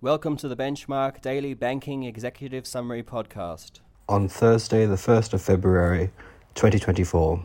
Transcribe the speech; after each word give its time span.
Welcome 0.00 0.36
to 0.36 0.46
the 0.46 0.54
Benchmark 0.54 1.20
Daily 1.22 1.54
Banking 1.54 2.04
Executive 2.04 2.68
Summary 2.68 3.02
Podcast. 3.02 3.80
On 4.08 4.28
Thursday, 4.28 4.86
the 4.86 4.94
1st 4.94 5.32
of 5.32 5.42
February 5.42 6.12
2024, 6.54 7.44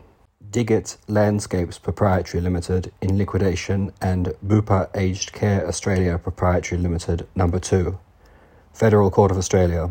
Diggett 0.52 0.96
Landscapes 1.08 1.80
Proprietary 1.80 2.40
Limited 2.40 2.92
in 3.00 3.18
liquidation 3.18 3.90
and 4.00 4.36
Bupa 4.46 4.88
Aged 4.94 5.32
Care 5.32 5.66
Australia 5.66 6.16
Proprietary 6.16 6.80
Limited 6.80 7.26
number 7.34 7.58
2. 7.58 7.98
Federal 8.72 9.10
Court 9.10 9.32
of 9.32 9.36
Australia. 9.36 9.90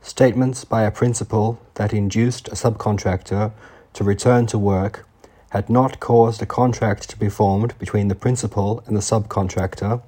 Statements 0.00 0.64
by 0.64 0.82
a 0.82 0.92
principal 0.92 1.60
that 1.74 1.92
induced 1.92 2.46
a 2.46 2.52
subcontractor 2.52 3.50
to 3.92 4.04
return 4.04 4.46
to 4.46 4.56
work 4.56 5.04
had 5.50 5.68
not 5.68 5.98
caused 5.98 6.40
a 6.40 6.46
contract 6.46 7.10
to 7.10 7.18
be 7.18 7.28
formed 7.28 7.76
between 7.80 8.06
the 8.06 8.14
principal 8.14 8.84
and 8.86 8.96
the 8.96 9.00
subcontractor 9.00 10.00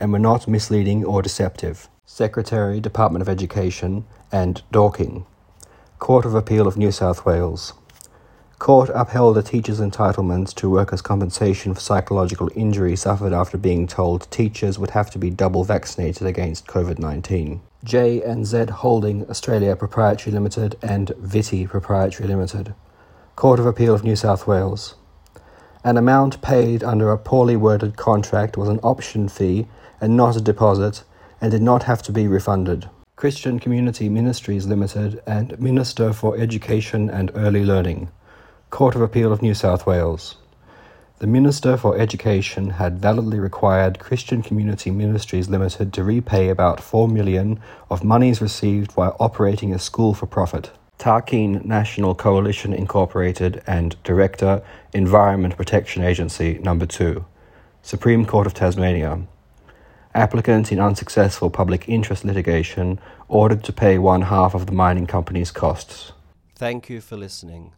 and 0.00 0.12
were 0.12 0.18
not 0.18 0.48
misleading 0.48 1.04
or 1.04 1.22
deceptive. 1.22 1.88
Secretary, 2.06 2.80
Department 2.80 3.22
of 3.22 3.28
Education, 3.28 4.04
and 4.30 4.62
Dorking. 4.70 5.26
Court 5.98 6.24
of 6.24 6.34
Appeal 6.34 6.66
of 6.66 6.76
New 6.76 6.92
South 6.92 7.24
Wales. 7.24 7.72
Court 8.58 8.90
upheld 8.94 9.36
a 9.36 9.42
teacher's 9.42 9.80
entitlement 9.80 10.54
to 10.54 10.70
workers' 10.70 11.02
compensation 11.02 11.74
for 11.74 11.80
psychological 11.80 12.50
injury 12.54 12.96
suffered 12.96 13.32
after 13.32 13.58
being 13.58 13.86
told 13.86 14.30
teachers 14.30 14.78
would 14.78 14.90
have 14.90 15.10
to 15.10 15.18
be 15.18 15.28
double 15.28 15.64
vaccinated 15.64 16.26
against 16.26 16.66
COVID 16.66 16.98
19. 16.98 17.60
J 17.82 18.22
and 18.22 18.46
Z 18.46 18.66
Holding 18.70 19.28
Australia 19.28 19.76
Proprietary 19.76 20.32
Limited 20.32 20.76
and 20.80 21.10
Viti 21.18 21.66
Proprietary 21.66 22.28
Limited. 22.28 22.74
Court 23.36 23.60
of 23.60 23.66
Appeal 23.66 23.94
of 23.94 24.04
New 24.04 24.16
South 24.16 24.46
Wales. 24.46 24.94
An 25.86 25.98
amount 25.98 26.40
paid 26.40 26.82
under 26.82 27.12
a 27.12 27.18
poorly 27.18 27.56
worded 27.56 27.98
contract 27.98 28.56
was 28.56 28.70
an 28.70 28.80
option 28.82 29.28
fee 29.28 29.66
and 30.00 30.16
not 30.16 30.34
a 30.34 30.40
deposit 30.40 31.04
and 31.42 31.50
did 31.50 31.60
not 31.60 31.82
have 31.82 32.00
to 32.04 32.12
be 32.12 32.26
refunded. 32.26 32.88
Christian 33.16 33.58
Community 33.60 34.08
Ministries 34.08 34.66
Limited 34.66 35.22
and 35.26 35.60
Minister 35.60 36.14
for 36.14 36.38
Education 36.38 37.10
and 37.10 37.30
Early 37.34 37.66
Learning. 37.66 38.08
Court 38.70 38.94
of 38.94 39.02
Appeal 39.02 39.30
of 39.30 39.42
New 39.42 39.52
South 39.52 39.86
Wales. 39.86 40.38
The 41.18 41.26
Minister 41.26 41.76
for 41.76 41.98
Education 41.98 42.70
had 42.70 42.98
validly 42.98 43.38
required 43.38 43.98
Christian 43.98 44.40
Community 44.40 44.90
Ministries 44.90 45.50
Limited 45.50 45.92
to 45.92 46.02
repay 46.02 46.48
about 46.48 46.80
4 46.82 47.08
million 47.08 47.60
of 47.90 48.02
monies 48.02 48.40
received 48.40 48.92
while 48.92 49.18
operating 49.20 49.74
a 49.74 49.78
school 49.78 50.14
for 50.14 50.24
profit. 50.24 50.70
Tarkine 50.98 51.64
National 51.64 52.14
Coalition 52.14 52.72
Incorporated 52.72 53.62
and 53.66 54.00
Director, 54.04 54.62
Environment 54.92 55.56
Protection 55.56 56.02
Agency 56.02 56.58
Number 56.58 56.86
2, 56.86 57.24
Supreme 57.82 58.24
Court 58.24 58.46
of 58.46 58.54
Tasmania. 58.54 59.22
Applicant 60.14 60.70
in 60.70 60.78
unsuccessful 60.78 61.50
public 61.50 61.88
interest 61.88 62.24
litigation 62.24 63.00
ordered 63.28 63.64
to 63.64 63.72
pay 63.72 63.98
one 63.98 64.22
half 64.22 64.54
of 64.54 64.66
the 64.66 64.72
mining 64.72 65.06
company's 65.06 65.50
costs. 65.50 66.12
Thank 66.54 66.88
you 66.88 67.00
for 67.00 67.16
listening. 67.16 67.72